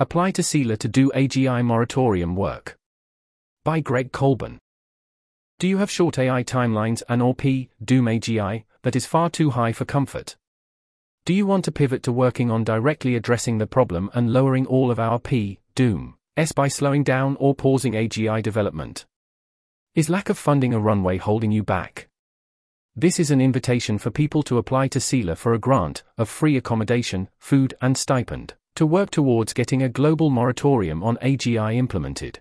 [0.00, 2.78] Apply to CEEALAR to do AGI moratorium work.
[3.64, 4.60] By Greg Colbourn.
[5.58, 9.50] Do you have short AI timelines and or P, Doom AGI, that is far too
[9.50, 10.36] high for comfort?
[11.24, 14.92] Do you want to pivot to working on directly addressing the problem and lowering all
[14.92, 19.04] of our P, Doom, S by slowing down or pausing AGI development?
[19.96, 22.06] Is lack of funding a runway holding you back?
[22.94, 26.56] This is an invitation for people to apply to CEEALAR for a grant of free
[26.56, 32.40] accommodation, food, and stipend to work towards getting a global moratorium on AGI implemented.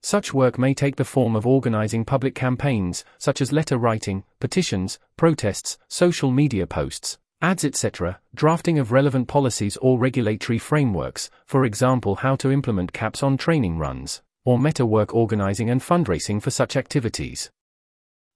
[0.00, 5.00] Such work may take the form of organizing public campaigns, such as letter writing, petitions,
[5.16, 12.14] protests, social media posts, ads, etc., drafting of relevant policies or regulatory frameworks, for example,
[12.14, 16.76] how to implement caps on training runs, or meta work organizing and fundraising for such
[16.76, 17.50] activities.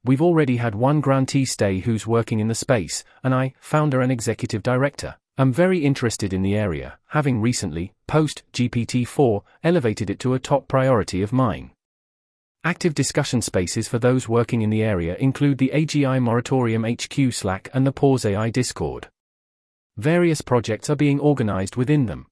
[0.03, 4.11] We've already had one grantee stay who's working in the space, and I, founder and
[4.11, 10.19] executive director, am very interested in the area, having recently, post GPT 4, elevated it
[10.21, 11.73] to a top priority of mine.
[12.63, 17.69] Active discussion spaces for those working in the area include the AGI Moratorium HQ Slack
[17.75, 19.09] and the Pause AI Discord.
[19.97, 22.27] Various projects are being organized within them.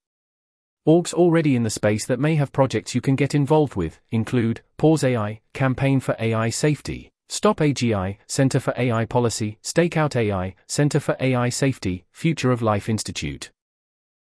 [0.88, 4.62] Orgs already in the space that may have projects you can get involved with include
[4.78, 11.00] Pause AI, Campaign for AI Safety, Stop AGI, Center for AI Policy, Stakeout AI, Center
[11.00, 13.50] for AI Safety, Future of Life Institute.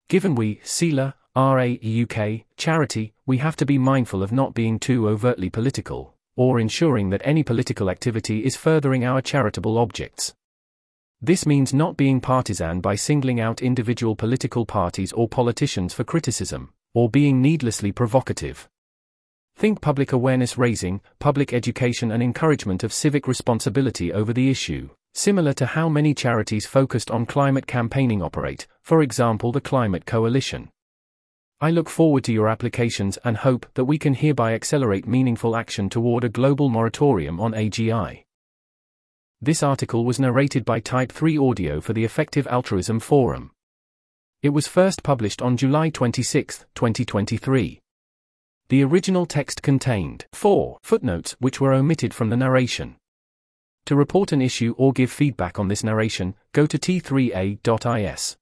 [0.08, 5.10] Given we, CEEALAR, RA UK, charity, we have to be mindful of not being too
[5.10, 10.36] overtly political, or ensuring that any political activity is furthering our charitable objects.
[11.20, 16.72] This means not being partisan by singling out individual political parties or politicians for criticism,
[16.94, 18.70] or being needlessly provocative.
[19.62, 25.54] Think public awareness raising, public education, and encouragement of civic responsibility over the issue, similar
[25.54, 30.72] to how many charities focused on climate campaigning operate, for example, the Climate Coalition.
[31.60, 35.90] I look forward to your applications and hope that we can hereby accelerate meaningful action
[35.92, 38.24] toward a global moratorium on AGI.
[39.40, 43.52] This article was narrated by Type 3 Audio for the Effective Altruism Forum.
[44.42, 47.80] It was first published on July 26, 2023.
[48.72, 52.96] The original text contained four footnotes which were omitted from the narration.
[53.84, 58.38] To report an issue or give feedback on this narration, go to t3a.is.